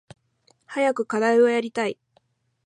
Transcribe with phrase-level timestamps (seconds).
[0.65, 1.99] 早く課題をやりたい。